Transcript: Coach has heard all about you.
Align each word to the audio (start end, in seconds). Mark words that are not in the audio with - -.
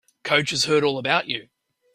Coach 0.23 0.49
has 0.49 0.65
heard 0.65 0.83
all 0.83 0.97
about 0.97 1.27
you. 1.27 1.49